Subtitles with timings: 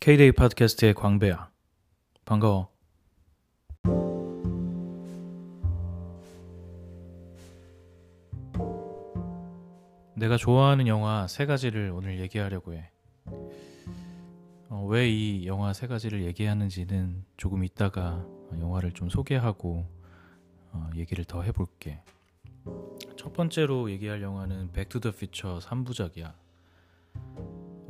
[0.00, 1.50] K-데이 팟캐스트의 광배야.
[2.24, 2.70] 반가워.
[10.14, 12.90] 내가 좋아하는 영화 세 가지를 오늘 얘기하려고 해.
[14.70, 18.26] 어, 왜 이 영화 세 가지를 얘기하는지는 조금 있다가
[18.58, 19.86] 영화를 좀 소개하고
[20.72, 22.02] 어, 얘기를 더 해볼게.
[23.18, 26.32] 첫 번째로 얘기할 영화는 백투더 퓨처 3부작이야.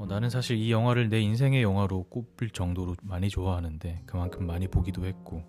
[0.01, 5.05] 어, 나는 사실 이 영화를 내 인생의 영화로 꼽을 정도로 많이 좋아하는데 그만큼 많이 보기도
[5.05, 5.45] 했고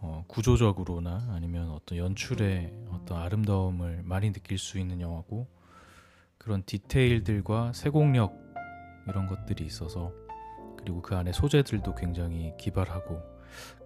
[0.00, 5.46] 어, 구조적으로나 아니면 어떤 연출의 어떤 아름다움을 많이 느낄 수 있는 영화고
[6.38, 8.36] 그런 디테일들과 세공력
[9.06, 10.12] 이런 것들이 있어서
[10.76, 13.22] 그리고 그 안에 소재들도 굉장히 기발하고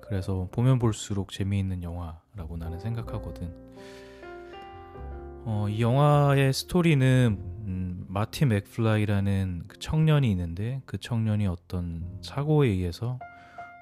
[0.01, 3.71] 그래서 보면 볼수록 재미있는 영화라고 나는 생각하거든.
[5.45, 13.21] 어, 이 영화의 스토리는 음, 마티 맥플라이라는 그 청년이 있는데 그 청년이 어떤 사고에 의해서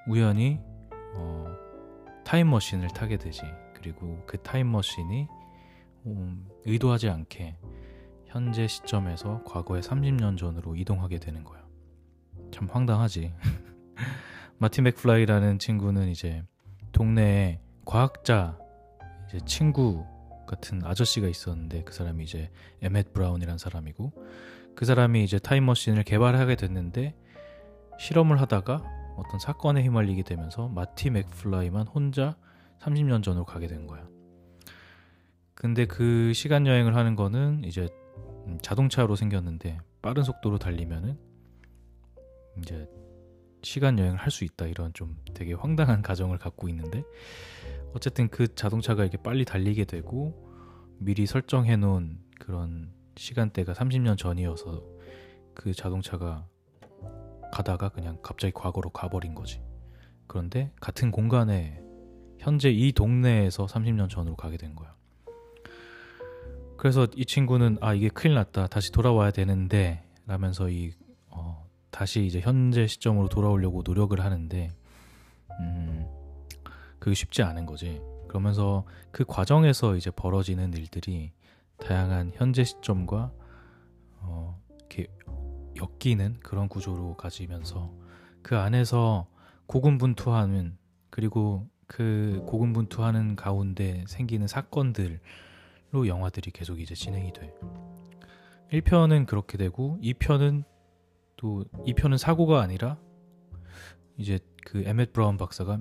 [0.06, 0.60] 우연히
[1.14, 1.46] 어,
[2.26, 3.40] 타임머신을 타게 되지.
[3.72, 5.28] 그리고 그 타임머신이
[6.06, 7.56] 음, 의도하지 않게
[8.26, 11.64] 현재 시점에서 과거의 30년 전으로 이동하게 되는 거야.
[12.52, 13.32] 참 황당하지.
[14.58, 16.42] 마티 맥플라이라는 친구는 이제
[16.92, 18.58] 동네에 과학자
[19.26, 20.04] 이제 친구
[20.48, 22.50] 같은 아저씨가 있었는데 그 사람이 이제
[22.82, 24.12] 에멧 브라운이란 사람이고
[24.74, 27.14] 그 사람이 이제 타임머신을 개발하게 됐는데
[28.00, 28.82] 실험을 하다가
[29.16, 32.36] 어떤 사건에 휘말리게 되면서 마티 맥플라이만 혼자
[32.80, 34.08] 30년 전으로 가게 된 거야.
[35.54, 37.88] 근데 그 시간 여행을 하는 거는 이제
[38.62, 41.18] 자동차로 생겼는데 빠른 속도로 달리면은
[42.62, 42.88] 이제
[43.62, 47.02] 시간 여행을 할 수 있다 이런 좀 되게 황당한 가정을 갖고 있는데
[47.94, 50.46] 어쨌든 그 자동차가 이렇게 빨리 달리게 되고
[50.98, 54.82] 미리 설정해 놓은 그런 시간대가 30년 전이어서
[55.54, 56.46] 그 자동차가
[57.52, 59.60] 가다가 그냥 갑자기 과거로 가버린 거지.
[60.26, 61.82] 그런데 같은 공간에
[62.38, 64.94] 현재 이 동네에서 30년 전으로 가게 된 거야.
[66.76, 70.92] 그래서 이 친구는 아 이게 큰일 났다 다시 돌아와야 되는데 라면서 이
[71.28, 74.70] 어, 다시 이제 현재 시점으로 돌아오려고 노력을 하는데
[75.60, 76.06] 음
[76.98, 78.00] 그게 쉽지 않은 거지.
[78.28, 81.32] 그러면서 그 과정에서 이제 벌어지는 일들이
[81.78, 83.32] 다양한 현재 시점과
[84.20, 85.06] 어, 이렇게
[85.76, 87.92] 엮이는 그런 구조로 가지면서
[88.42, 89.28] 그 안에서
[89.66, 90.76] 고군분투하는
[91.10, 95.18] 그리고 그 고군분투하는 가운데 생기는 사건들로
[96.06, 97.54] 영화들이 계속 이제 진행이 돼.
[98.72, 100.64] 1편은 그렇게 되고 2편은
[101.36, 102.98] 또 2편은 사고가 아니라
[104.18, 105.80] 이제 그 에멧 브라운 박사가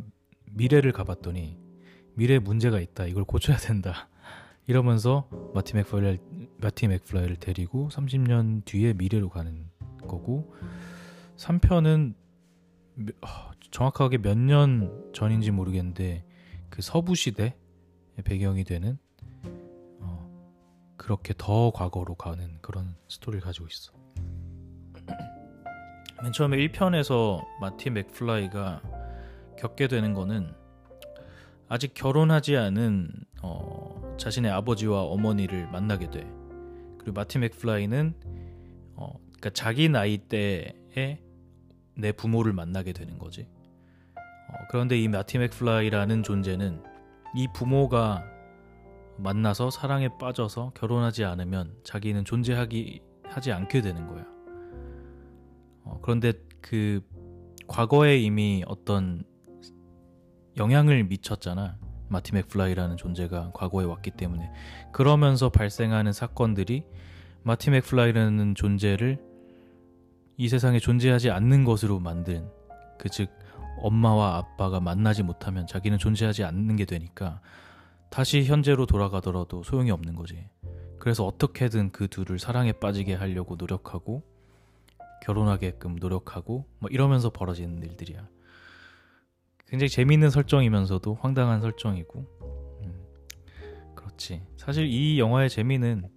[0.57, 1.57] 미래를 가봤더니
[2.16, 3.06] 미래에 문제가 있다.
[3.06, 4.09] 이걸 고쳐야 된다.
[4.68, 6.18] 이러면서 마티 맥플라이,
[6.57, 9.69] 마티 맥플라이를 데리고 30년 뒤에 미래로 가는
[10.01, 10.53] 거고
[11.38, 12.16] 3편은
[13.72, 16.25] 정확하게 몇 년 전인지 모르겠는데
[16.69, 17.56] 그 서부 시대
[18.24, 18.97] 배경이 되는
[20.00, 20.28] 어,
[20.97, 23.94] 그렇게 더 과거로 가는 그런 스토리를 가지고 있어.
[26.24, 28.81] 맨 처음에 1편에서 마티 맥플라이가
[29.57, 30.53] 겪게 되는 거는
[31.69, 36.25] 아직 결혼하지 않은 어, 자신의 아버지와 어머니를 만나게 돼.
[36.97, 38.16] 그리고 마티 맥플라이는
[38.95, 41.22] 어, 그러니까 자기 나이 때에
[41.95, 43.47] 내 부모를 만나게 되는 거지.
[44.16, 46.84] 어, 그런데 이 마티 맥플라이라는 존재는
[47.35, 48.24] 이 부모가
[49.18, 54.25] 만나서 사랑에 빠져서 결혼하지 않으면 자기는 존재하기 하지 않게 되는 거야.
[55.84, 57.01] 어, 그런데 그
[57.68, 59.24] 과거에 이미 어떤
[60.57, 61.78] 영향을 미쳤잖아.
[62.09, 64.50] 마티 맥플라이라는 존재가 과거에 왔기 때문에
[64.94, 66.84] 그러면서 발생하는 사건들이
[67.44, 69.19] 마티 맥플라이라는 존재를
[70.38, 72.50] 이 세상에 존재하지 않는 것으로 만든
[72.97, 73.29] 그 즉
[73.79, 77.41] 엄마와 아빠가 만나지 못하면 자기는 존재하지 않는 게 되니까
[78.09, 80.50] 다시 현재로 돌아가더라도 소용이 없는 거지.
[81.00, 84.24] 그래서 어떻게든 그 둘을 사랑에 빠지게 하려고 노력하고
[85.24, 88.27] 결혼하게끔 노력하고 뭐 이러면서 벌어지는 일들이야.
[89.68, 92.25] 굉장히 재미있는 설정이면서도 황당한 설정이고.
[92.84, 93.06] 음,
[93.96, 94.42] 그렇지.
[94.56, 96.10] 사실 이 영화의 재미는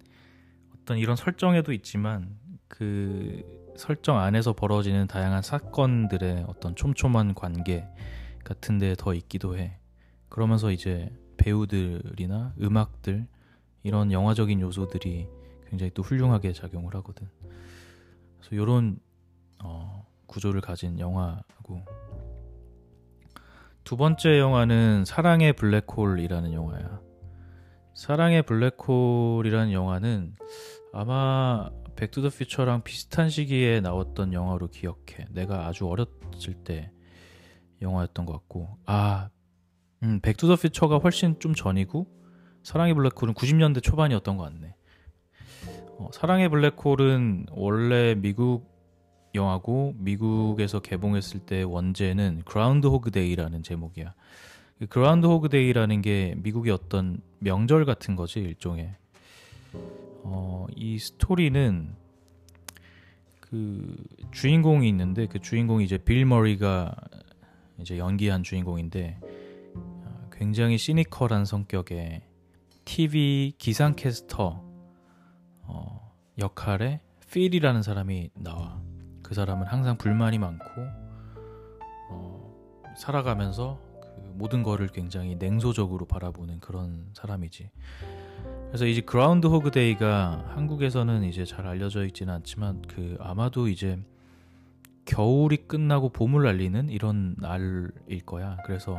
[0.75, 2.39] 어떤 이런 설정에도 있지만
[2.69, 3.43] 그
[3.77, 7.87] 설정 안에서 벌어지는 다양한 사건들의 어떤 촘촘한 관계
[8.45, 9.79] 같은 데더 있기도 해.
[10.29, 13.27] 그러면서 이제 배우들이나 음악들
[13.83, 15.27] 이런 영화적인 요소들이
[15.69, 17.29] 굉장히 또 훌륭하게 작용을 하거든.
[18.39, 18.99] 그래서 이런
[19.63, 21.85] 어, 구조를 가진 영화고
[23.85, 27.01] 두 번째 영화는 사랑의 블랙홀이라는 영화야.
[27.95, 30.37] 사랑의 블랙홀이라는 영화는
[30.93, 35.27] 아마 백투더 퓨처랑 비슷한 시기에 나왔던 영화로 기억해.
[35.31, 36.93] 내가 아주 어렸을 때
[37.83, 39.31] 영화였던 것 같고 아,
[40.03, 42.07] 음, 백투더 퓨처가 훨씬 좀 전이고
[42.63, 44.75] 사랑의 블랙홀은 90년대 초반이었던 것 같네.
[45.99, 48.70] 어, 사랑의 블랙홀은 원래 미국
[49.35, 54.15] 영화고 미국에서 개봉했을 때 원제는 Groundhog Day라는 제목이야.
[54.89, 58.95] Groundhog Day라는 게 미국의 어떤 명절 같은 거지 일종의.
[60.23, 61.95] 어, 이 스토리는
[63.41, 63.97] 그
[64.31, 66.95] 주인공이 있는데 그 주인공이 이제 빌 머리가
[67.79, 69.19] 이제 연기한 주인공인데
[69.75, 72.23] 어, 굉장히 시니컬한 성격의
[72.85, 74.63] TV 기상캐스터
[75.63, 77.01] 어, 역할에
[77.31, 78.90] 필이라는 사람이 나와.
[79.31, 80.65] 그 사람은 항상 불만이 많고
[82.11, 87.71] 어, 살아가면서 그 모든 거를 굉장히 냉소적으로 바라보는 그런 사람이지.
[88.67, 94.01] 그래서 이제 Groundhog Day가 한국에서는 이제 잘 알려져 있지는 않지만 그 아마도 이제
[95.05, 97.93] 겨울이 끝나고 봄을 알리는 이런 날일
[98.27, 98.57] 거야.
[98.67, 98.99] 그래서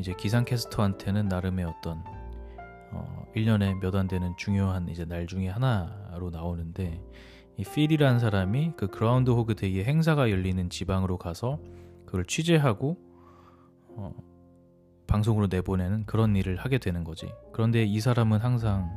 [0.00, 2.02] 이제 기상캐스터한테는 나름의 어떤
[2.90, 7.00] 어 1년에 몇 안 되는 중요한 이제 날 중에 하나로 나오는데
[7.60, 11.60] 이 필이라는 사람이 그 그라운드 호그 데이의 행사가 열리는 지방으로 가서
[12.06, 12.96] 그걸 취재하고
[13.96, 14.14] 어
[15.06, 17.30] 방송으로 내보내는 그런 일을 하게 되는 거지.
[17.52, 18.88] 그런데 이 사람은 항상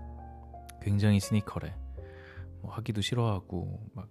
[0.81, 1.75] 굉장히 스니커래.
[2.62, 4.07] 뭐 하기도 싫어하고 막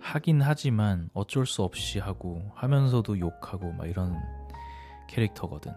[0.00, 4.16] 하긴 하지만 어쩔 수 없이 하고 하면서도 욕하고 막 이런
[5.08, 5.72] 캐릭터거든.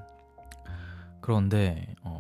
[1.22, 2.20] 그런데 어,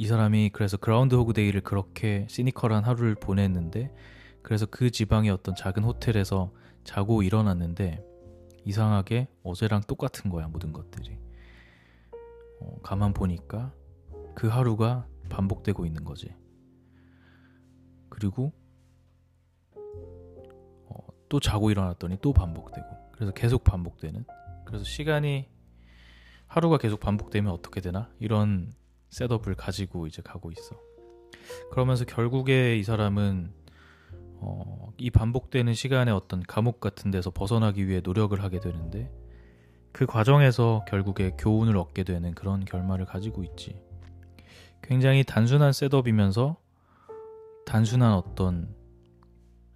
[0.00, 3.94] 이 사람이 그래서 그라운드 호그 데이를 그렇게 시니컬한 하루를 보냈는데
[4.40, 6.54] 그래서 그 지방의 어떤 작은 호텔에서
[6.84, 8.02] 자고 일어났는데
[8.64, 11.18] 이상하게 어제랑 똑같은 거야 모든 것들이.
[12.60, 13.74] 어, 가만 보니까
[14.34, 16.34] 그 하루가 반복되고 있는 거지.
[18.08, 18.54] 그리고
[20.86, 20.96] 어,
[21.28, 24.24] 또 자고 일어났더니 또 반복되고 그래서 계속 반복되는.
[24.64, 25.46] 그래서 시간이
[26.46, 28.10] 하루가 계속 반복되면 어떻게 되나?
[28.18, 28.72] 이런
[29.10, 30.76] 셋업을 가지고 이제 가고 있어
[31.70, 33.52] 그러면서 결국에 이 사람은
[34.42, 39.12] 어, 이 반복되는 시간의 어떤 감옥 같은 데서 벗어나기 위해 노력을 하게 되는데
[39.92, 43.80] 그 과정에서 결국에 교훈을 얻게 되는 그런 결말을 가지고 있지.
[44.82, 46.56] 굉장히 단순한 셋업이면서
[47.66, 48.74] 단순한 어떤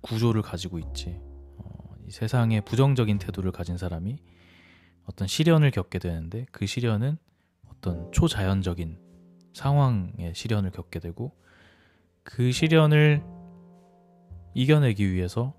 [0.01, 1.21] 구조를 가지고 있지.
[1.59, 4.19] 어, 이 세상에 부정적인 태도를 가진 사람이
[5.07, 7.19] 어떤 시련을 겪게 되는데 그 시련은
[7.69, 9.04] 어떤 초자연적인
[9.55, 11.33] 상황의 시련을 겪게 되고
[12.23, 13.23] 그 시련을
[14.53, 15.55] 이겨내기 위해서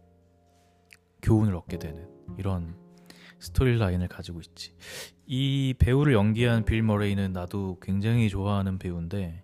[1.21, 2.07] 교훈을 얻게 되는
[2.38, 2.75] 이런
[3.39, 4.75] 스토리 라인을 가지고 있지.
[5.25, 9.44] 이 배우를 연기한 빌 머레이는 나도 굉장히 좋아하는 배우인데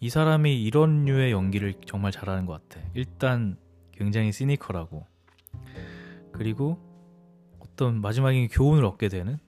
[0.00, 2.84] 이 사람이 이런 류의 연기를 정말 잘하는 것 같아.
[2.94, 3.56] 일단
[3.92, 5.06] 굉장히 시니컬하고
[6.32, 6.78] 그리고
[7.60, 9.38] 어떤 마지막에 교훈을 얻게 되는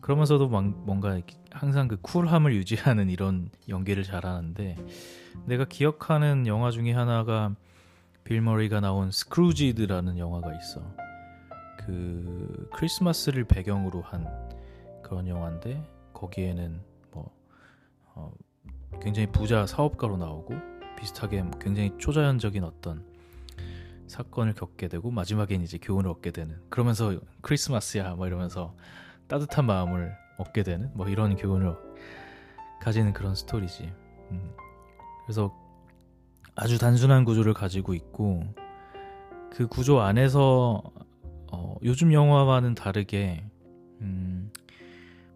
[0.00, 1.20] 그러면서도 뭔가
[1.52, 4.76] 항상 그 쿨함을 유지하는 이런 연기를 잘하는데
[5.46, 7.54] 내가 기억하는 영화 중에 하나가
[8.24, 10.82] 빌 머리가 나온 스크루지드라는 영화가 있어.
[11.78, 14.26] 그 크리스마스를 배경으로 한
[15.02, 17.34] 그런 영화인데 거기에는 뭐
[18.14, 18.32] 어,
[19.00, 20.54] 굉장히 부자 사업가로 나오고
[20.98, 23.04] 비슷하게 뭐 굉장히 초자연적인 어떤
[24.06, 28.76] 사건을 겪게 되고 마지막엔 이제 교훈을 얻게 되는 그러면서 크리스마스야 뭐 이러면서
[29.26, 31.74] 따뜻한 마음을 얻게 되는 뭐 이런 교훈을
[32.80, 33.92] 가지는 그런 스토리지.
[34.30, 34.54] 음.
[35.24, 35.54] 그래서
[36.54, 38.42] 아주 단순한 구조를 가지고 있고
[39.50, 40.82] 그 구조 안에서
[41.52, 43.44] 어, 요즘 영화와는 다르게
[44.00, 44.50] 음,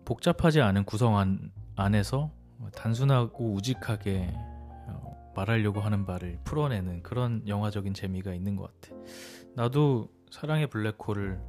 [0.04, 2.30] 복잡하지 않은 구성 안, 안에서
[2.74, 4.32] 단순하고 우직하게
[4.88, 8.96] 어, 말하려고 하는 바를 풀어내는 그런 영화적인 재미가 있는 것 같아.
[9.54, 11.40] 나도 사랑의 블랙홀을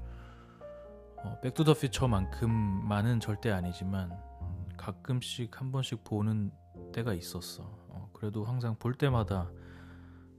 [1.28, 6.52] 어, 백투더 퓨처만큼만은 절대 아니지만 음, 가끔씩 한 번씩 보는
[6.94, 7.76] 때가 있었어.
[8.14, 9.52] 그래도 항상 볼 때마다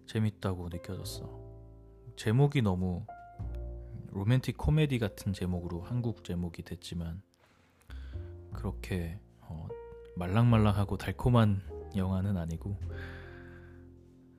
[0.06, 1.28] 재밌다고 느껴졌어.
[2.16, 3.04] 제목이 너무
[4.10, 7.22] 로맨틱 코미디 같은 제목으로 한국 제목이 됐지만
[8.54, 9.68] 그렇게 어,
[10.16, 12.80] 말랑말랑하고 달콤한 영화는 아니고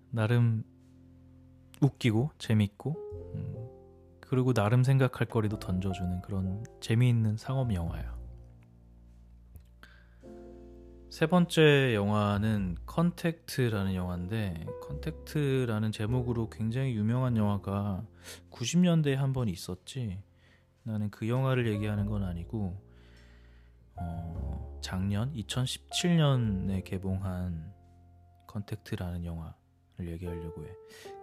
[0.10, 0.64] 나름
[1.80, 3.09] 웃기고 재밌고 음,
[4.30, 8.16] 그리고 나름 생각할 거리도 던져주는 그런 재미있는 상업 영화야.
[11.10, 18.06] 세 번째 영화는 컨택트라는 영화인데 컨택트라는 제목으로 굉장히 유명한 영화가
[18.52, 20.22] 90년대에 한 번 있었지.
[20.84, 22.80] 나는 그 영화를 얘기하는 건 아니고
[23.96, 27.74] 어, 작년 2017년에 개봉한
[28.46, 29.59] 컨택트라는 영화를
[30.08, 30.70] 얘기하려고 해.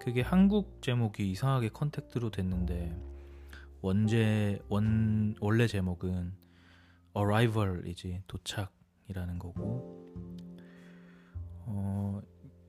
[0.01, 2.97] 그게 한국 제목이 이상하게 컨택트로 됐는데
[3.83, 6.33] 원제 원 원래 제목은
[7.17, 10.07] Arrival이지 도착이라는 거고
[11.67, 12.21] 어,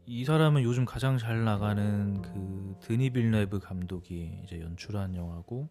[0.05, 5.69] 이 사람은 요즘 가장 잘 나가는 그 드니 빌뇌브 감독이 이제 연출한 영화고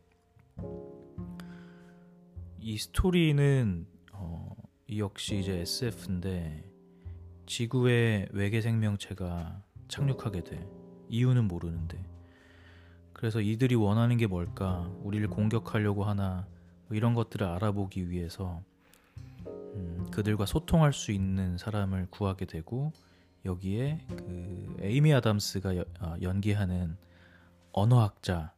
[2.58, 4.54] 이 스토리는 어,
[4.88, 6.70] 이 역시 이제 SF인데
[7.46, 10.68] 지구에 외계 생명체가 착륙하게 돼.
[11.08, 12.02] 이유는 모르는데.
[13.12, 14.90] 그래서 이들이 원하는 게 뭘까?
[15.02, 16.46] 우리를 공격하려고 하나?
[16.88, 18.62] 뭐 이런 것들을 알아보기 위해서
[19.46, 22.92] 음, 그들과 소통할 수 있는 사람을 구하게 되고
[23.44, 26.96] 여기에 그 에이미 아담스가 여, 아, 연기하는
[27.72, 28.52] 언어학자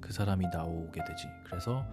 [0.00, 1.26] 그 사람이 나오게 되지.
[1.44, 1.84] 그래서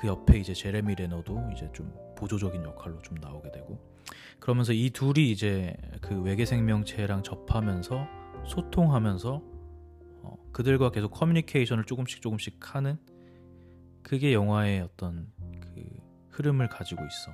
[0.00, 3.93] 그 옆에 이제 제레미 레너도 이제 좀 보조적인 역할로 좀 나오게 되고
[4.40, 8.06] 그러면서 이 둘이 이제 그 외계 생명체랑 접하면서
[8.46, 9.42] 소통하면서
[10.22, 12.98] 어, 그들과 계속 커뮤니케이션을 조금씩 조금씩 하는
[14.02, 15.28] 그게 영화의 어떤
[15.60, 15.84] 그
[16.30, 17.32] 흐름을 가지고 있어.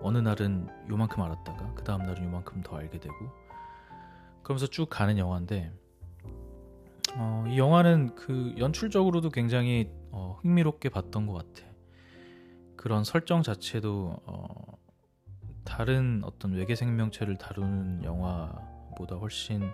[0.00, 3.14] 어느 날은 요만큼 알았다가 그 다음 날은 요만큼 더 알게 되고
[4.42, 5.72] 그러면서 쭉 가는 영화인데
[7.16, 11.66] 어, 이 영화는 그 연출적으로도 굉장히 어, 흥미롭게 봤던 것 같아.
[12.76, 14.73] 그런 설정 자체도 어,
[15.64, 19.70] 다른 어떤 외계 생명체를 다루는 영화보다 훨씬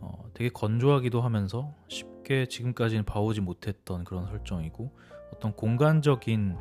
[0.00, 4.96] 어, 되게 건조하기도 하면서 쉽게 지금까지는 봐오지 못했던 그런 설정이고
[5.34, 6.56] 어떤 공간적인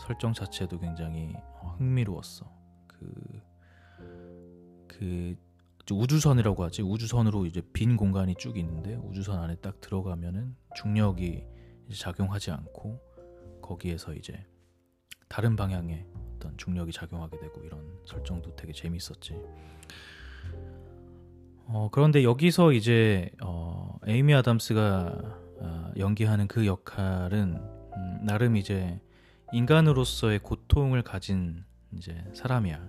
[0.00, 2.50] 설정 자체도 굉장히 어, 흥미로웠어.
[2.86, 3.40] 그,
[4.88, 5.36] 그
[5.90, 6.82] 우주선이라고 하지.
[6.82, 11.44] 우주선으로 이제 빈 공간이 쭉 있는데 우주선 안에 딱 들어가면은 중력이
[11.92, 13.00] 작용하지 않고
[13.60, 14.46] 거기에서 이제
[15.28, 16.06] 다른 방향의
[16.42, 19.40] 어떤 중력이 작용하게 되고 이런 설정도 되게 재밌었지.
[21.66, 27.56] 어, 그런데 여기서 이제 어, 에이미 아담스가 어, 연기하는 그 역할은
[27.96, 29.00] 음, 나름 이제
[29.52, 32.88] 인간으로서의 고통을 가진 이제 사람이야.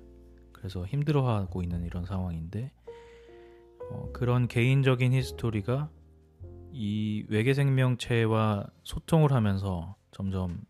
[0.52, 2.72] 그래서 힘들어하고 있는 이런 상황인데
[3.92, 5.90] 어, 그런 개인적인 히스토리가
[6.72, 10.62] 이 외계 생명체와 소통을 하면서 점점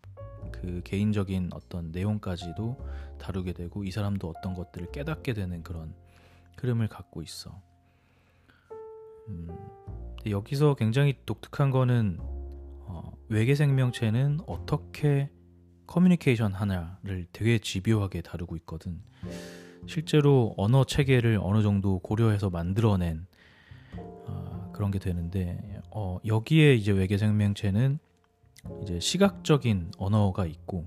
[0.64, 2.78] 그 개인적인 어떤 내용까지도
[3.18, 5.94] 다루게 되고 이 사람도 어떤 것들을 깨닫게 되는 그런
[6.58, 7.60] 흐름을 갖고 있어.
[9.28, 9.48] 음,
[10.26, 15.30] 여기서 굉장히 독특한 거는 어, 외계 생명체는 어떻게
[15.86, 19.02] 커뮤니케이션 하나를 되게 집요하게 다루고 있거든.
[19.86, 23.26] 실제로 언어 체계를 어느 정도 고려해서 만들어낸
[23.96, 27.98] 어, 그런 게 되는데 어, 여기에 이제 외계 생명체는
[28.82, 30.86] 이제 시각적인 언어가 있고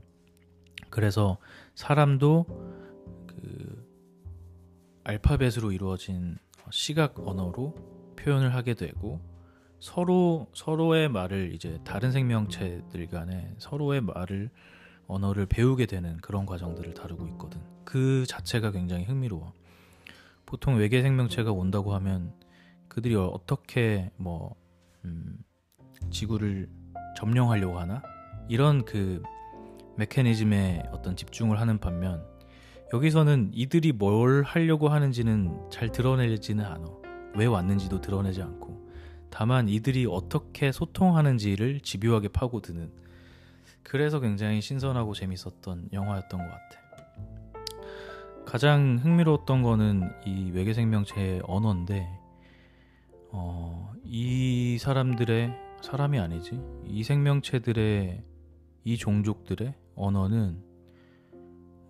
[0.90, 1.38] 그래서
[1.76, 2.46] 사람도
[3.28, 3.88] 그
[5.04, 6.38] 알파벳으로 이루어진
[6.72, 7.76] 시각 언어로
[8.18, 9.22] 표현을 하게 되고
[9.80, 14.50] 서로 서로의 말을 이제 다른 생명체들 간에 서로의 말을
[15.08, 17.62] 언어를 배우게 되는 그런 과정들을 다루고 있거든.
[17.86, 19.54] 그 자체가 굉장히 흥미로워.
[20.46, 22.34] 보통 외계 생명체가 온다고 하면
[22.88, 24.56] 그들이 어떻게 뭐
[25.06, 25.38] 음,
[26.10, 26.70] 지구를
[27.18, 28.04] 점령하려고 하나
[28.48, 29.24] 이런 그
[29.96, 32.24] 메커니즘에 어떤 집중을 하는 반면
[32.94, 36.86] 여기서는 이들이 뭘 하려고 하는지는 잘 드러내지는 않아.
[37.36, 38.88] 왜 왔는지도 드러내지 않고
[39.32, 42.92] 다만 이들이 어떻게 소통하는지를 집요하게 파고드는
[43.82, 46.88] 그래서 굉장히 신선하고 재밌었던 영화였던 것 같아.
[48.46, 52.08] 가장 흥미로웠던 거는 이 외계 생명체의 언어인데,
[53.32, 58.24] 어, 이 사람들의 사람이 아니지 이 생명체들의
[58.84, 60.64] 이 종족들의 언어는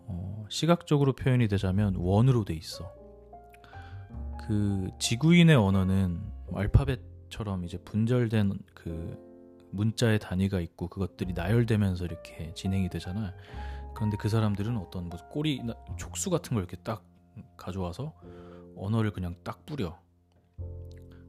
[0.07, 2.91] 어, 시각적으로 표현이 되자면 원으로 돼 있어.
[4.47, 6.21] 그 지구인의 언어는
[6.53, 9.17] 알파벳처럼 이제 분절된 그
[9.71, 13.33] 문자의 단위가 있고 그것들이 나열되면서 이렇게 진행이 되잖아.
[13.93, 15.61] 그런데 그 사람들은 어떤 뭐 꼬리
[15.97, 17.03] 촉수 같은 걸 이렇게 딱
[17.57, 18.13] 가져와서
[18.77, 19.99] 언어를 그냥 딱 뿌려.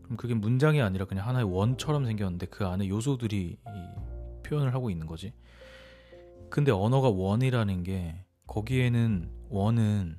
[0.09, 3.59] 그럼 그게 문장이 아니라 그냥 하나의 원처럼 생겼는데 그 안에 요소들이
[4.43, 5.35] 표현을 하고 있는 거지.
[6.49, 10.17] 근데 언어가 원이라는 게 거기에는 원은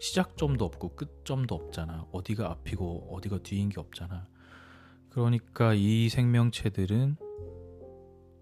[0.00, 2.06] 시작점도 없고 끝점도 없잖아.
[2.10, 4.26] 어디가 앞이고 어디가 뒤인 게 없잖아.
[5.08, 7.16] 그러니까 이 생명체들은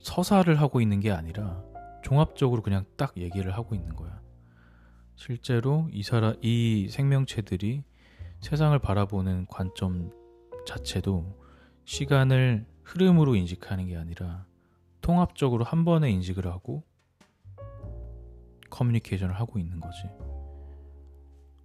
[0.00, 1.62] 서사를 하고 있는 게 아니라
[2.02, 4.22] 종합적으로 그냥 딱 얘기를 하고 있는 거야.
[5.14, 7.84] 실제로 이 사람 이 생명체들이
[8.40, 10.10] 세상을 바라보는 관점
[10.66, 11.40] 자체도
[11.84, 14.44] 시간을 흐름으로 인식하는 게 아니라
[15.00, 16.84] 통합적으로 한 번에 인식을 하고
[18.70, 20.02] 커뮤니케이션을 하고 있는 거지.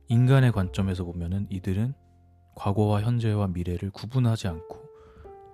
[0.07, 1.93] 인간의 관점에서 보면은 이들은
[2.55, 4.81] 과거와 현재와 미래를 구분하지 않고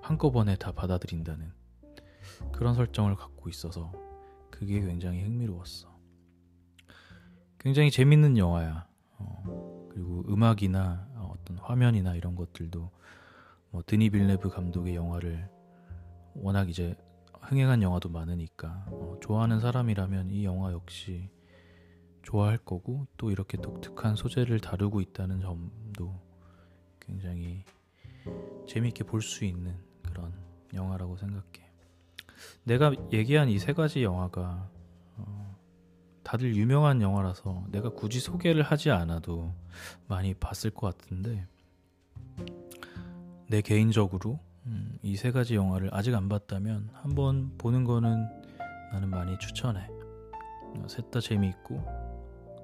[0.02, 1.52] 한꺼번에 다 받아들인다는
[2.52, 3.92] 그런 설정을 갖고 있어서
[4.50, 5.96] 그게 굉장히 흥미로웠어.
[7.60, 8.88] 굉장히 재밌는 영화야.
[9.20, 12.92] 어, 그리고 음악이나 어떤 화면이나 이런 것들도
[13.78, 15.48] 뭐 드니 빌네브 감독의 영화를
[16.34, 16.96] 워낙 이제
[17.42, 21.30] 흥행한 영화도 많으니까 어, 좋아하는 사람이라면 이 영화 역시
[22.24, 26.20] 좋아할 거고 또 이렇게 독특한 소재를 다루고 있다는 점도
[27.00, 27.66] 굉장히
[28.68, 30.34] 재미있게 볼 수 있는 그런
[30.74, 31.70] 영화라고 생각해.
[32.64, 34.72] 내가 얘기한 이 세 가지 영화가
[35.18, 35.56] 어,
[36.24, 39.54] 다들 유명한 영화라서 내가 굳이 소개를 하지 않아도
[40.08, 41.46] 많이 봤을 것 같은데
[43.48, 48.28] 내 개인적으로 음, 이세 가지 영화를 아직 안 봤다면 한번 보는 거는
[48.92, 49.88] 나는 많이 추천해.
[49.90, 51.82] 어, 셋다 재미있고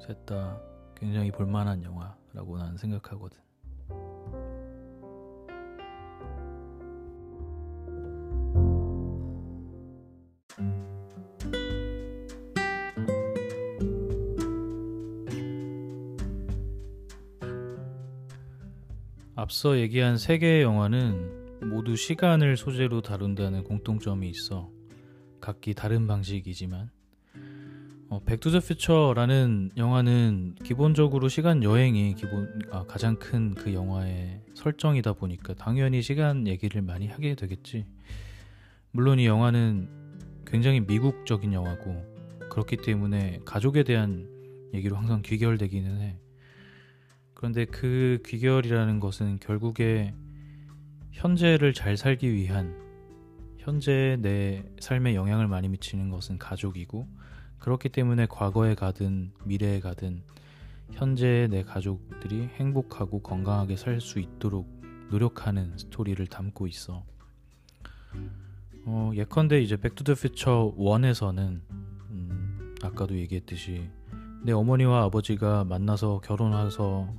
[0.05, 0.59] 셋 다
[0.95, 3.39] 굉장히 볼만한 영화라고 나는 생각하거든.
[19.43, 24.71] 앞서 얘기한 세 개의 영화는 모두 시간을 소재로 다룬다는 공통점이 있어
[25.41, 26.89] 각기 다른 방식이지만
[28.07, 35.53] 어, 백투더 퓨처라는 영화는 기본적으로 시간 여행이 기본 아, 가장 큰 그 영화의 설정이다 보니까
[35.55, 37.85] 당연히 시간 얘기를 많이 하게 되겠지.
[38.91, 39.89] 물론 이 영화는
[40.47, 42.01] 굉장히 미국적인 영화고
[42.49, 44.25] 그렇기 때문에 가족에 대한
[44.73, 46.22] 얘기로 항상 귀결되기는 해.
[47.43, 50.13] 그런데 그 귀결이라는 것은 결국에
[51.11, 52.73] 현재를 잘 살기 위한
[53.57, 57.05] 현재 내 삶에 영향을 많이 미치는 것은 가족이고
[57.59, 60.23] 그렇기 때문에 과거에 가든 미래에 가든
[60.93, 64.65] 현재 내 가족들이 행복하고 건강하게 살 수 있도록
[65.09, 67.03] 노력하는 스토리를 담고 있어.
[68.85, 71.59] 어, 예컨대 이제 백투더 퓨처 1에서는
[72.09, 73.89] 음, 아까도 얘기했듯이
[74.43, 77.13] 내 어머니와 아버지가 만나서 결혼해서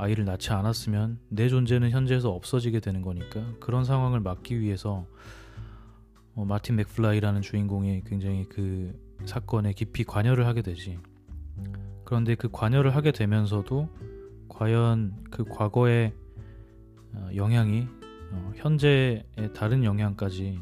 [0.00, 5.06] 아이를 낳지 않았으면 내 존재는 현재에서 없어지게 되는 거니까 그런 상황을 막기 위해서
[6.34, 10.98] 어, 마틴 맥플라이라는 주인공이 굉장히 그 사건에 깊이 관여를 하게 되지.
[12.04, 13.88] 그런데 그 관여를 하게 되면서도
[14.48, 16.14] 과연 그 과거의
[17.14, 17.86] 어, 영향이
[18.32, 20.60] 어, 현재의 다른 영향까지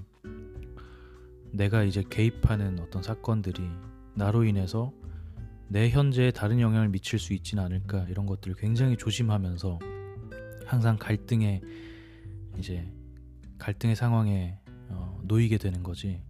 [1.52, 3.62] 내가 이제 개입하는 어떤 사건들이
[4.14, 4.92] 나로 인해서
[5.68, 9.78] 내 현재에 다른 영향을 미칠 수 있지는 않을까 이런 것들을 굉장히 조심하면서
[10.64, 11.60] 항상 갈등에
[12.58, 12.90] 이제
[13.58, 16.22] 갈등의 상황에 어, 놓이게 되는 거지.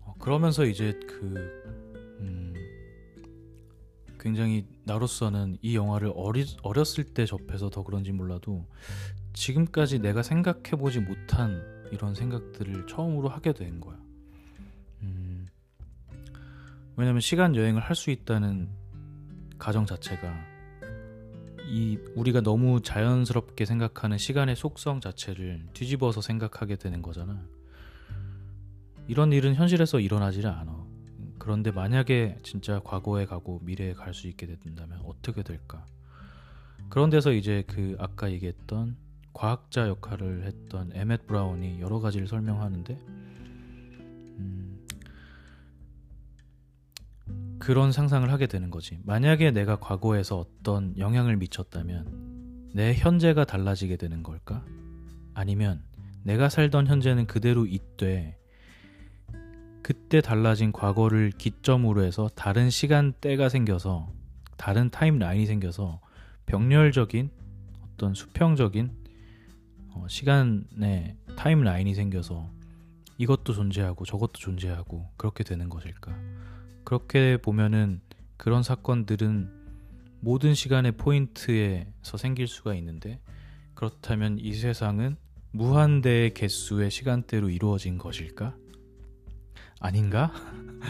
[0.00, 1.34] 어, 그러면서 이제 그
[2.20, 2.54] 음,
[4.18, 8.66] 굉장히 나로서는 이 영화를 어리, 어렸을 때 접해서 더 그런지 몰라도
[9.34, 13.99] 지금까지 내가 생각해보지 못한 이런 생각들을 처음으로 하게 된 거야.
[17.00, 18.68] 왜냐면 시간 여행을 할 수 있다는
[19.58, 20.34] 가정 자체가
[21.66, 27.42] 이 우리가 너무 자연스럽게 생각하는 시간의 속성 자체를 뒤집어서 생각하게 되는 거잖아.
[29.08, 30.84] 이런 일은 현실에서 일어나지를 않아.
[31.38, 35.86] 그런데 만약에 진짜 과거에 가고 미래에 갈 수 있게 된다면 어떻게 될까?
[36.90, 38.98] 그런 데서 이제 그 아까 얘기했던
[39.32, 43.00] 과학자 역할을 했던 에멧 브라운이 여러 가지를 설명하는데
[47.60, 48.98] 그런 상상을 하게 되는 거지.
[49.04, 54.64] 만약에 내가 과거에서 어떤 영향을 미쳤다면 내 현재가 달라지게 되는 걸까?
[55.34, 55.82] 아니면
[56.22, 58.36] 내가 살던 현재는 그대로 있되
[59.82, 64.10] 그때 달라진 과거를 기점으로 해서 다른 시간대가 생겨서
[64.56, 66.00] 다른 타임라인이 생겨서
[66.46, 67.30] 병렬적인
[67.84, 68.90] 어떤 수평적인
[69.92, 72.50] 어, 시간의 타임라인이 생겨서
[73.18, 76.14] 이것도 존재하고 저것도 존재하고 그렇게 되는 것일까?
[76.90, 78.00] 그렇게 보면은
[78.36, 79.48] 그런 사건들은
[80.18, 83.20] 모든 시간의 포인트에서 생길 수가 있는데
[83.74, 85.16] 그렇다면 이 세상은
[85.52, 88.56] 무한대의 개수의 시간대로 이루어진 것일까?
[89.78, 90.32] 아닌가?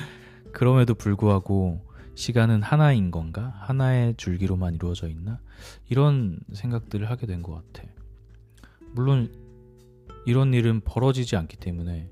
[0.53, 3.53] 그럼에도 불구하고 시간은 하나인 건가?
[3.59, 5.39] 하나의 줄기로만 이루어져 있나?
[5.91, 7.87] 이런 생각들을 하게 된 것 같아.
[8.93, 9.31] 물론
[10.25, 12.09] 이런 일은 벌어지지 않기 때문에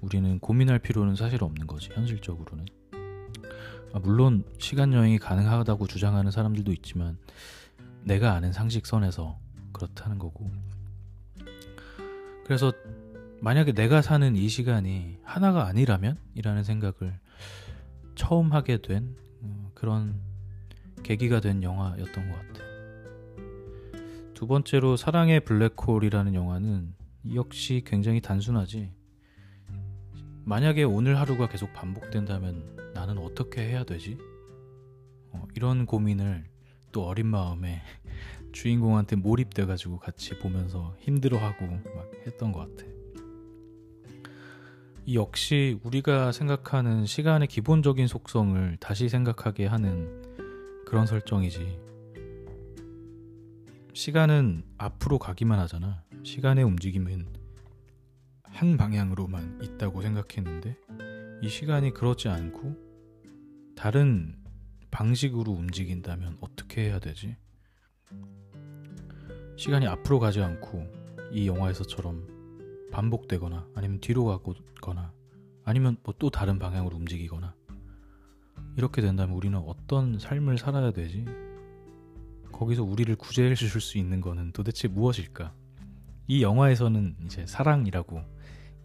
[0.00, 2.79] 우리는 고민할 필요는 사실 없는 거지 현실적으로는 아,
[3.98, 7.18] 물론 시간 여행이 가능하다고 주장하는 사람들도 있지만
[8.04, 9.38] 내가 아는 상식선에서
[9.72, 10.50] 그렇다는 거고
[12.44, 12.72] 그래서
[13.40, 16.18] 만약에 내가 사는 이 시간이 하나가 아니라면?
[16.34, 17.18] 이라는 생각을
[18.14, 20.20] 처음 하게 된 어, 그런
[21.02, 22.64] 계기가 된 영화였던 것 같아.
[24.34, 26.94] 두 번째로 사랑의 블랙홀이라는 영화는
[27.34, 28.92] 역시 굉장히 단순하지.
[30.50, 34.18] 만약에 오늘 하루가 계속 반복된다면 나는 어떻게 해야 되지?
[35.30, 36.44] 어, 이런 고민을
[36.90, 37.80] 또 어린 마음에
[38.50, 42.90] 주인공한테 몰입돼가지고 같이 보면서 힘들어하고 막 했던 것 같아.
[45.06, 50.20] 이 역시 우리가 생각하는 시간의 기본적인 속성을 다시 생각하게 하는
[50.84, 51.78] 그런 설정이지.
[53.92, 56.02] 시간은 앞으로 가기만 하잖아.
[56.24, 57.39] 시간의 움직임은
[58.60, 60.76] 한 방향으로만 있다고 생각했는데
[61.40, 62.76] 이 시간이 그렇지 않고
[63.74, 64.36] 다른
[64.90, 67.38] 방식으로 움직인다면 어떻게 해야 되지?
[69.56, 70.86] 시간이 앞으로 가지 않고
[71.32, 75.14] 이 영화에서처럼 반복되거나 아니면 뒤로 가거나
[75.64, 77.54] 아니면 뭐 또 다른 방향으로 움직이거나
[78.76, 81.24] 이렇게 된다면 우리는 어떤 삶을 살아야 되지?
[82.52, 85.54] 거기서 우리를 구제해 주실 수 있는 거는 도대체 무엇일까?
[86.26, 88.22] 이 영화에서는 이제 사랑이라고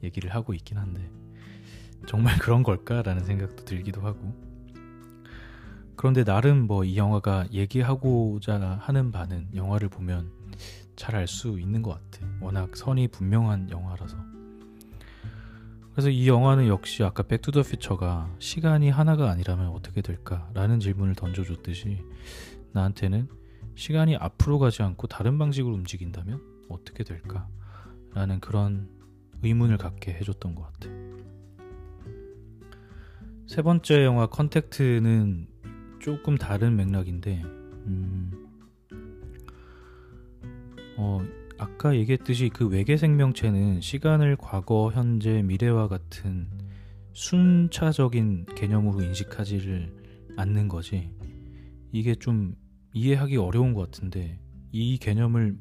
[0.06, 1.10] 얘기를 하고 있긴 한데
[2.08, 4.34] 정말 그런 걸까라는 생각도 들기도 하고
[5.96, 10.32] 그런데 나름 뭐 이 영화가 얘기하고자 하는 바는 영화를 보면
[10.96, 12.26] 잘 알 수 있는 것 같아.
[12.40, 14.18] 워낙 선이 분명한 영화라서.
[15.92, 22.02] 그래서 이 영화는 역시 아까 백투더 퓨처가 시간이 하나가 아니라면 어떻게 될까라는 질문을 던져줬듯이
[22.74, 23.30] 나한테는
[23.76, 28.90] 시간이 앞으로 가지 않고 다른 방식으로 움직인다면 어떻게 될까라는 그런
[29.44, 30.90] 의문을 갖게 해줬던 것 같아.
[33.48, 35.48] 세 번째 영화 컨택트는
[36.00, 38.32] 조금 다른 맥락인데, 음,
[40.98, 41.20] 어,
[41.58, 46.48] 아까 얘기했듯이 그 외계 생명체는 시간을 과거, 현재, 미래와 같은
[47.14, 49.94] 순차적인 개념으로 인식하지를
[50.38, 51.10] 않는 거지.
[51.92, 52.56] 이게 좀
[52.94, 54.40] 이해하기 어려운 것 같은데
[54.72, 55.58] 이 개념을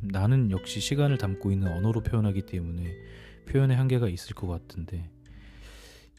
[0.00, 2.96] 나는 역시 시간을 담고 있는 언어로 표현하기 때문에
[3.48, 5.10] 표현의 한계가 있을 것 같은데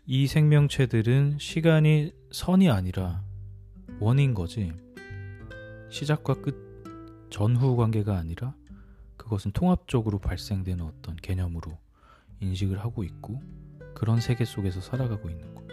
[0.06, 3.24] 이 생명체들은 시간이 선이 아니라
[4.00, 4.74] 원인 거지.
[5.90, 8.56] 시작과 끝 전후 관계가 아니라
[9.18, 11.78] 그것은 통합적으로 발생되는 어떤 개념으로
[12.40, 13.42] 인식을 하고 있고
[13.94, 15.64] 그런 세계 속에서 살아가고 있는 것.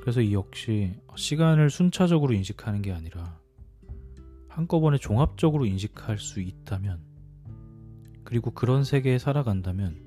[0.00, 3.38] 그래서 이 역시 시간을 순차적으로 인식하는 게 아니라
[4.58, 6.98] 한꺼번에 종합적으로 인식할 수 있다면
[8.24, 10.00] 그리고 그런 세계에 살아간다면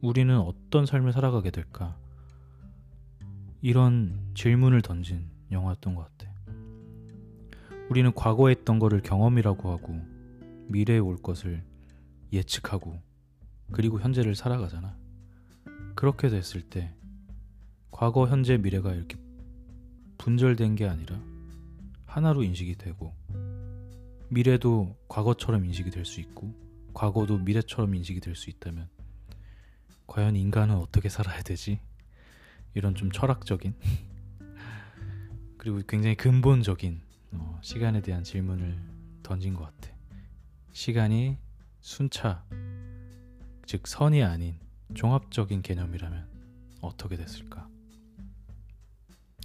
[0.00, 1.96] 우리는 어떤 삶을 살아가게 될까?
[3.60, 6.32] 이런 질문을 던진 영화였던 것 같아.
[7.90, 10.00] 우리는 과거에 했던 거를 경험이라고 하고
[10.66, 11.62] 미래에 올 것을
[12.32, 12.98] 예측하고
[13.70, 14.96] 그리고 현재를 살아가잖아.
[15.94, 16.92] 그렇게 됐을 때
[17.92, 19.16] 과거, 현재, 미래가 이렇게
[20.18, 21.22] 분절된 게 아니라
[22.04, 23.14] 하나로 인식이 되고
[24.32, 26.54] 미래도 과거처럼 인식이 될 수 있고
[26.94, 28.88] 과거도 미래처럼 인식이 될 수 있다면
[30.06, 31.80] 과연 인간은 어떻게 살아야 되지?
[32.74, 33.74] 이런 좀 철학적인
[35.58, 38.78] 그리고 굉장히 근본적인 어, 시간에 대한 질문을
[39.22, 39.94] 던진 것 같아.
[40.72, 41.36] 시간이
[41.80, 42.44] 순차,
[43.66, 44.58] 즉 선이 아닌
[44.94, 46.26] 종합적인 개념이라면
[46.80, 47.68] 어떻게 됐을까?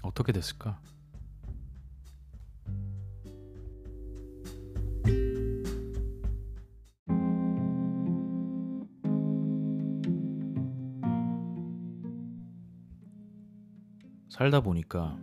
[0.02, 0.80] 어떻게 됐을까?
[14.38, 15.18] 살다 보니까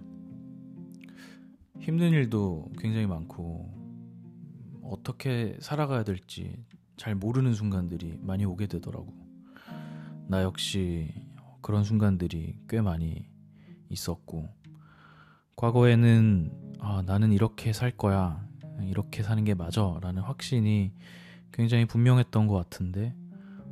[1.78, 3.72] 힘든 일도 굉장히 많고
[4.82, 6.64] 어떻게 살아가야 될지
[6.96, 9.14] 잘 모르는 순간들이 많이 오게 되더라고.
[10.26, 11.14] 나 역시
[11.62, 13.28] 그런 순간들이 꽤 많이
[13.88, 14.48] 있었고
[15.54, 18.44] 과거에는 아, 나는 이렇게 살 거야.
[18.82, 19.96] 이렇게 사는 게 맞아.
[20.02, 20.92] 라는 확신이
[21.52, 23.14] 굉장히 분명했던 것 같은데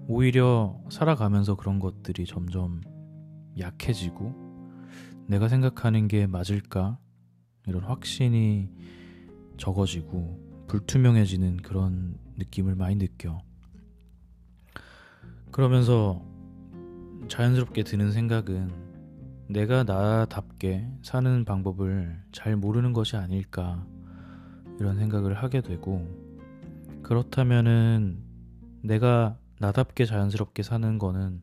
[0.07, 2.81] 오히려 살아가면서 그런 것들이 점점
[3.59, 4.42] 약해지고
[5.27, 6.99] 내가 생각하는 게 맞을까?
[7.67, 8.71] 이런 확신이
[9.57, 13.41] 적어지고 불투명해지는 그런 느낌을 많이 느껴.
[15.51, 16.25] 그러면서
[17.29, 18.71] 자연스럽게 드는 생각은
[19.49, 23.87] 내가 나답게 사는 방법을 잘 모르는 것이 아닐까
[24.81, 26.07] 이런 생각을 하게 되고
[27.03, 28.23] 그렇다면은
[28.83, 31.43] 내가 나답게 자연스럽게 사는 거는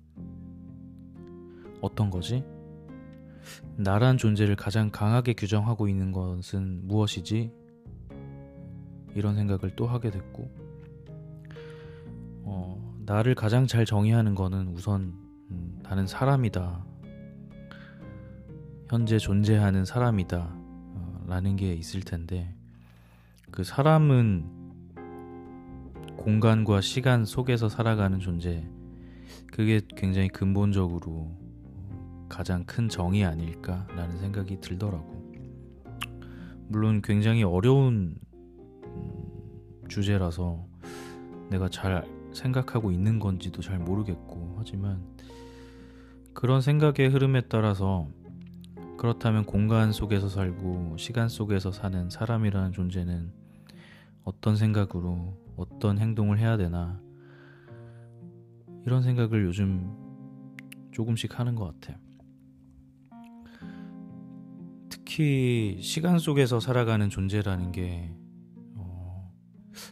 [1.82, 2.44] 어떤 거지?
[3.76, 7.52] 나란 존재를 가장 강하게 규정하고 있는 것은 무엇이지?
[9.16, 10.52] 이런 생각을 또 하게 됐고,
[12.44, 15.14] 어, 나를 가장 잘 정의하는 거는 우선
[15.52, 16.86] 음, 나는 사람이다.
[18.88, 20.38] 현재 존재하는 사람이다.
[20.38, 22.56] 어, 라는 게 있을 텐데,
[23.52, 24.60] 그 사람은
[26.18, 28.68] 공간과 시간 속에서 살아가는 존재
[29.48, 31.32] 그게 굉장히 근본적으로
[32.30, 35.20] 가장 큰 정의 아닐까라는 생각이 들더라고.
[36.68, 38.16] 물론 굉장히 어려운
[38.86, 40.66] 음, 주제라서
[41.50, 45.04] 내가 잘 생각하고 있는 건지도 잘 모르겠고 하지만
[46.34, 48.08] 그런 생각의 흐름에 따라서
[48.98, 53.34] 그렇다면 공간 속에서 살고 시간 속에서 사는 사람이라는 존재는
[54.24, 57.02] 어떤 생각으로 어떤 행동을 해야 되나
[58.86, 59.92] 이런 생각을 요즘
[60.92, 61.98] 조금씩 하는 것 같아.
[65.20, 68.10] 특히 시간 속에서 살아가는 존재라는 게
[68.76, 69.30] 어,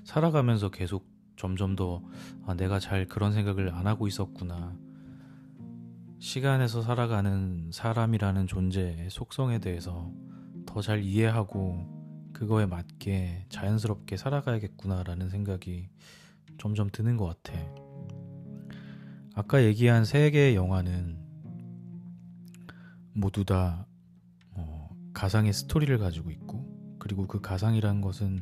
[0.06, 2.02] 살아가면서 계속 점점 더
[2.46, 4.78] 아, 내가 잘 그런 생각을 안 하고 있었구나.
[6.20, 10.14] 시간에서 살아가는 사람이라는 존재의 속성에 대해서
[10.66, 15.90] 더 잘 이해하고 그거에 맞게 자연스럽게 살아가야겠구나라는 생각이
[16.58, 17.60] 점점 드는 것 같아.
[19.36, 21.20] 아까 얘기한 세 개의 영화는
[23.12, 23.88] 모두 다
[25.18, 26.64] 가상의 스토리를 가지고 있고
[27.00, 28.40] 그리고 그 가상이라는 것은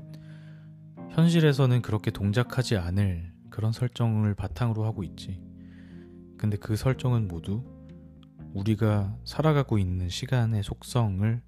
[1.12, 5.42] 현실에서는 그렇게 동작하지 않을 그런 설정을 바탕으로 하고 있지.
[6.38, 7.64] 근데 그 설정은 모두
[8.54, 11.42] 우리가 살아가고 있는 시간의 속성을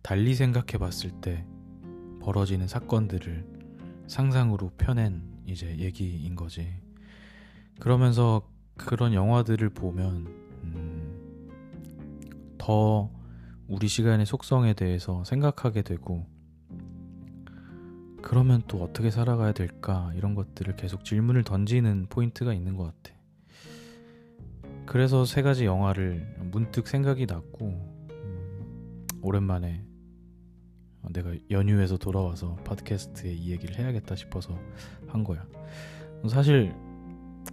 [0.00, 1.44] 달리 생각해 봤을 때
[2.22, 3.44] 벌어지는 사건들을
[4.06, 6.80] 상상으로 펴낸 이제 얘기인 거지.
[7.78, 10.26] 그러면서 그런 영화들을 보면
[10.64, 13.10] 음, 더
[13.68, 16.26] 우리 시간의 속성에 대해서 생각하게 되고
[18.22, 23.16] 그러면 또 어떻게 살아가야 될까 이런 것들을 계속 질문을 던지는 포인트가 있는 것 같아.
[24.86, 27.66] 그래서 세 가지 영화를 문득 생각이 났고
[28.10, 29.84] 음, 오랜만에
[31.10, 34.56] 내가 연휴에서 돌아와서 팟캐스트에 이 얘기를 해야겠다 싶어서
[35.08, 35.44] 한 거야.
[36.28, 36.74] 사실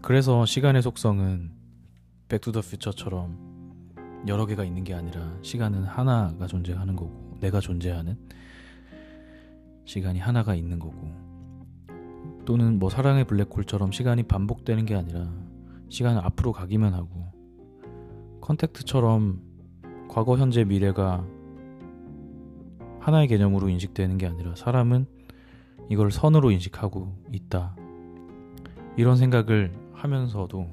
[0.02, 1.52] 그래서 시간의 속성은
[2.30, 3.49] 백투더퓨처처럼
[4.28, 8.18] 여러 개가 있는 게 아니라 시간은 하나가 존재하는 거고 내가 존재하는
[9.86, 10.94] 시간이 하나가 있는 거고
[12.46, 15.32] 또는 뭐 사랑의 블랙홀처럼 시간이 반복되는 게 아니라
[15.90, 17.32] 시간은 앞으로 가기만 하고
[18.42, 19.42] 컨택트처럼
[20.10, 21.26] 과거 현재 미래가
[23.00, 25.06] 하나의 개념으로 인식되는 게 아니라 사람은
[25.90, 27.76] 이걸 선으로 인식하고 있다.
[28.98, 30.70] 이런 생각을 하면서도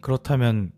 [0.00, 0.72] 그렇다면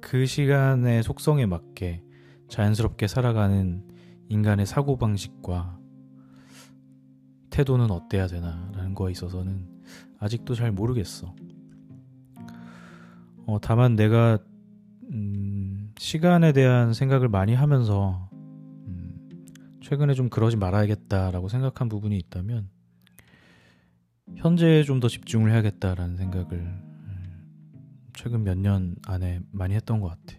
[0.00, 2.02] 그 시간의 속성에 맞게
[2.48, 3.82] 자연스럽게 살아가는
[4.28, 5.78] 인간의 사고방식과
[7.50, 9.68] 태도는 어때야 되나라는 거에 있어서는
[10.18, 11.34] 아직도 잘 모르겠어.
[13.46, 14.38] 어, 다만 내가
[15.12, 18.28] 음, 시간에 대한 생각을 많이 하면서
[18.86, 19.28] 음,
[19.82, 22.68] 최근에 좀 그러지 말아야겠다라고 생각한 부분이 있다면
[24.36, 26.89] 현재에 좀 더 집중을 해야겠다라는 생각을
[28.14, 30.38] 최근 몇 년 안에 많이 했던 것 같아.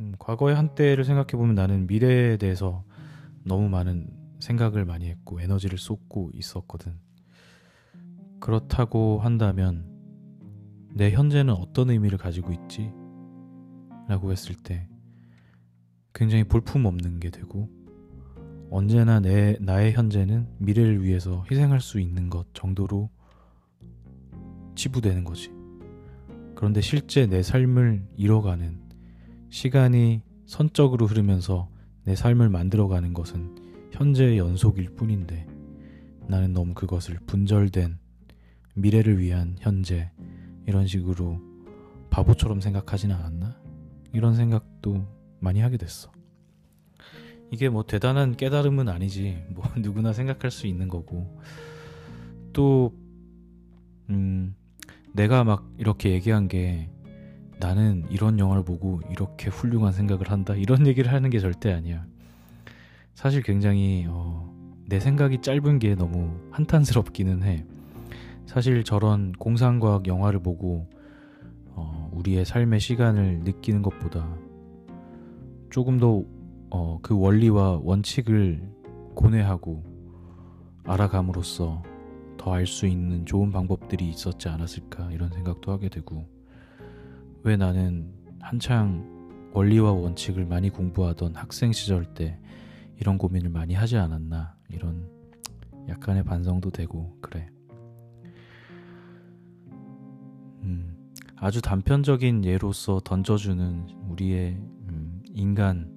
[0.00, 2.84] 음, 과거의 한때를 생각해 보면 나는 미래에 대해서
[3.44, 4.08] 너무 많은
[4.40, 6.98] 생각을 많이 했고 에너지를 쏟고 있었거든.
[8.40, 9.86] 그렇다고 한다면
[10.94, 12.90] 내 현재는 어떤 의미를 가지고 있지?
[14.08, 14.88] 라고 했을 때
[16.14, 17.68] 굉장히 볼품 없는 게 되고
[18.70, 23.10] 언제나 내 나의 현재는 미래를 위해서 희생할 수 있는 것 정도로
[24.74, 25.59] 치부되는 거지.
[26.60, 28.82] 그런데 실제 내 삶을 이뤄가는
[29.48, 31.70] 시간이 선적으로 흐르면서
[32.04, 35.46] 내 삶을 만들어가는 것은 현재의 연속일 뿐인데
[36.28, 37.96] 나는 너무 그것을 분절된
[38.74, 40.10] 미래를 위한 현재
[40.66, 41.40] 이런 식으로
[42.10, 43.58] 바보처럼 생각하지는 않았나?
[44.12, 45.06] 이런 생각도
[45.38, 46.12] 많이 하게 됐어.
[47.50, 49.46] 이게 뭐 대단한 깨달음은 아니지.
[49.48, 51.40] 뭐 누구나 생각할 수 있는 거고.
[52.52, 52.92] 또,
[54.10, 54.54] 음,
[55.12, 56.90] 내가 막 이렇게 얘기한 게
[57.58, 62.06] 나는 이런 영화를 보고 이렇게 훌륭한 생각을 한다 이런 얘기를 하는 게 절대 아니야.
[63.14, 64.50] 사실 굉장히 어,
[64.86, 67.64] 내 생각이 짧은 게 너무 한탄스럽기는 해.
[68.46, 70.88] 사실 저런 공상과학 영화를 보고
[71.74, 74.36] 어, 우리의 삶의 시간을 느끼는 것보다
[75.70, 76.28] 조금 더그
[76.70, 78.62] 어, 그 원리와 원칙을
[79.14, 79.84] 고뇌하고
[80.84, 81.82] 알아감으로써
[82.40, 86.26] 더 알 수 있는 좋은 방법들이 있었지 않았을까 이런 생각도 하게 되고
[87.42, 89.04] 왜 나는 한창
[89.52, 92.40] 원리와 원칙을 많이 공부하던 학생 시절 때
[92.98, 95.06] 이런 고민을 많이 하지 않았나 이런
[95.86, 97.50] 약간의 반성도 되고 그래.
[100.62, 100.96] 음,
[101.36, 104.54] 아주 단편적인 예로서 던져주는 우리의
[104.88, 105.92] 음, 인간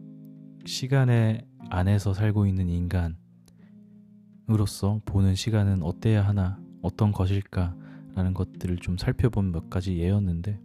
[0.65, 3.15] 시간의 안에서 살고 있는 인간
[4.49, 7.75] 으로서 보는 시간은 어때야 하나, 어떤 것일까
[8.13, 10.59] 라는 것들을 좀 살펴본 몇 가지 예였는데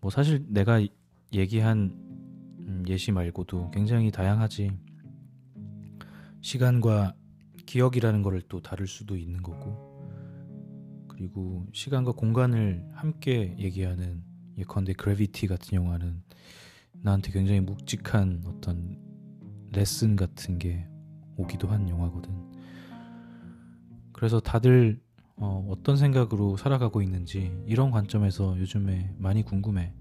[0.00, 0.80] 뭐 사실 내가
[1.32, 1.92] 얘기한
[2.60, 4.72] 음, 예시 말고도 굉장히 다양하지
[6.40, 7.14] 시간과
[7.66, 9.90] 기억이라는 것을 또 다룰 수도 있는 거고
[11.08, 14.24] 그리고 시간과 공간을 함께 얘기하는
[14.58, 16.22] 예컨대 그래비티 같은 영화는
[17.02, 18.98] 나한테 굉장히 묵직한 어떤
[19.72, 20.89] 레슨 같은 게
[21.40, 22.30] 오기도 한 영화거든.
[24.12, 25.00] 그래서 다들
[25.36, 29.94] 어, 어떤 생각으로 살아가고 있는지 이런 관점에서 요즘에 많이 궁금해.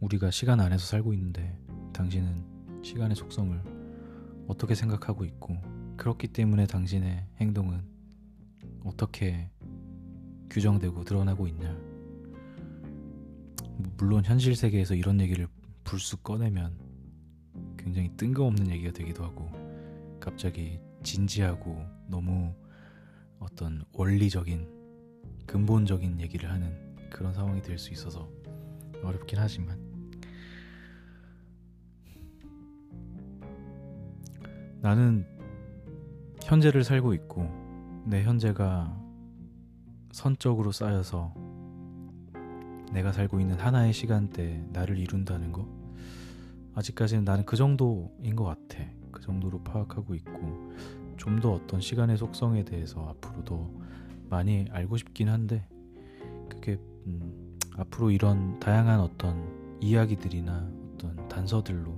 [0.00, 1.58] 우리가 시간 안에서 살고 있는데
[1.92, 3.60] 당신은 시간의 속성을
[4.48, 5.58] 어떻게 생각하고 있고
[5.96, 7.82] 그렇기 때문에 당신의 행동은
[8.84, 9.50] 어떻게
[10.50, 11.76] 규정되고 드러나고 있냐.
[13.98, 15.48] 물론 현실 세계에서 이런 얘기를
[15.84, 16.78] 불쑥 꺼내면
[17.76, 19.50] 굉장히 뜬금없는 얘기가 되기도 하고
[20.26, 22.52] 갑자기 진지하고 너무
[23.38, 24.66] 어떤 원리적인
[25.46, 28.28] 근본적인 얘기를 하는 그런 상황이 될 수 있어서
[29.04, 29.80] 어렵긴 하지만.
[34.80, 35.24] 나는
[36.42, 37.48] 현재를 살고 있고
[38.04, 39.00] 내 현재가
[40.10, 41.32] 선적으로 쌓여서
[42.92, 45.68] 내가 살고 있는 하나의 시간대에 나를 이룬다는 거?
[46.74, 48.84] 아직까지는 나는 그 정도인 것 같아
[49.16, 50.70] 그 정도로 파악하고 있고
[51.16, 53.70] 좀 더 어떤 시간의 속성에 대해서 앞으로 더
[54.28, 55.66] 많이 알고 싶긴 한데
[56.48, 61.94] 그게 음, 앞으로 이런 다양한 어떤 이야기들이나 어떤 단서들로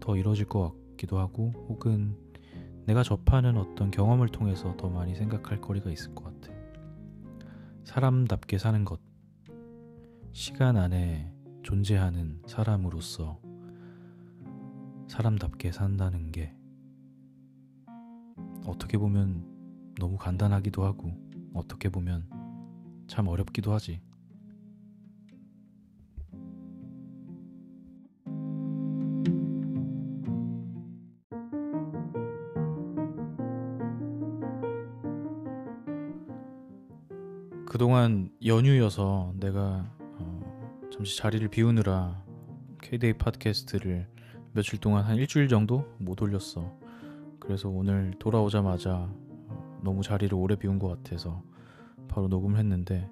[0.00, 2.16] 더 이루어질 것 같기도 하고 혹은
[2.86, 6.54] 내가 접하는 어떤 경험을 통해서 더 많이 생각할 거리가 있을 것 같아.
[7.84, 9.00] 사람답게 사는 것,
[10.32, 13.43] 시간 안에 존재하는 사람으로서
[15.08, 16.54] 사람답게 산다는 게
[18.66, 19.44] 어떻게 보면
[19.98, 21.12] 너무 간단하기도 하고
[21.52, 22.28] 어떻게 보면
[23.06, 24.00] 참 어렵기도 하지.
[37.66, 39.84] 그동안 연휴여서 내가
[40.20, 42.24] 어, 잠시 자리를 비우느라
[42.82, 44.13] K-데이 팟캐스트를
[44.54, 46.78] 며칠 동안 한 일주일 정도 못 올렸어.
[47.40, 49.10] 그래서 오늘 돌아오자마자
[49.82, 51.42] 너무 자리를 오래 비운 것 같아서
[52.06, 53.10] 바로 녹음을 했는데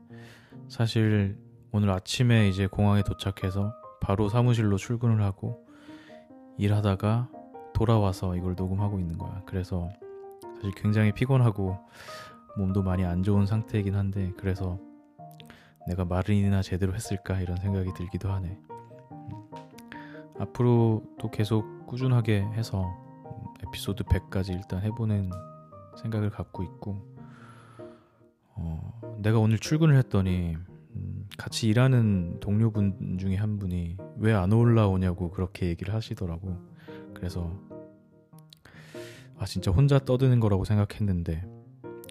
[0.68, 1.36] 사실
[1.72, 5.66] 오늘 아침에 이제 공항에 도착해서 바로 사무실로 출근을 하고
[6.58, 7.28] 일하다가
[7.74, 9.42] 돌아와서 이걸 녹음하고 있는 거야.
[9.44, 9.90] 그래서
[10.54, 11.76] 사실 굉장히 피곤하고
[12.56, 14.78] 몸도 많이 안 좋은 상태이긴 한데 그래서
[15.88, 18.60] 내가 말이나 제대로 했을까 이런 생각이 들기도 하네.
[20.42, 20.48] 음.
[20.48, 22.84] 앞으로 또 계속 꾸준하게 해서
[23.66, 25.30] 에피소드 100까지 일단 해보는
[26.00, 27.06] 생각을 갖고 있고
[28.54, 30.56] 어, 내가 오늘 출근을 했더니
[30.94, 36.56] 음, 같이 일하는 동료분 중에 한 분이 왜 안 올라오냐고 그렇게 얘기를 하시더라고.
[37.14, 37.50] 그래서
[39.38, 41.44] 아 진짜 혼자 떠드는 거라고 생각했는데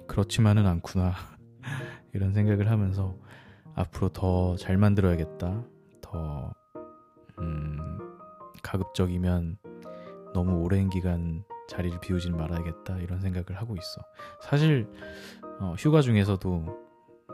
[0.08, 1.14] 그렇지만은 않구나
[2.14, 3.16] 이런 생각을 하면서
[3.76, 5.64] 앞으로 더 잘 만들어야겠다
[6.02, 6.54] 더
[7.40, 7.98] 음,
[8.72, 9.58] 가급적이면
[10.34, 14.02] 너무 오랜 기간 자리를 비우진 말아야겠다 이런 생각을 하고 있어
[14.42, 14.90] 사실
[15.60, 16.80] 어, 휴가 중에서도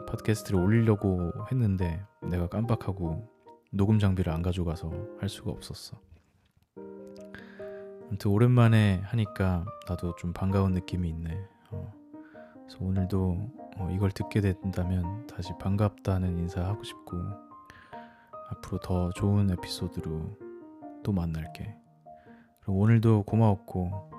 [0.08, 3.30] 팟캐스트를 올리려고 했는데 내가 깜빡하고
[3.72, 6.00] 녹음 장비를 안 가져가서 할 수가 없었어
[8.08, 11.38] 아무튼 오랜만에 하니까 나도 좀 반가운 느낌이 있네
[11.72, 11.94] 어.
[12.54, 17.18] 그래서 오늘도 어, 이걸 듣게 된다면 다시 반갑다는 인사하고 싶고
[18.50, 20.47] 앞으로 더 좋은 에피소드로
[21.08, 21.74] 또 만날게.
[22.60, 24.12] 그럼 오늘도 고마웠고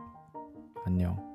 [0.87, 1.28] 안녕.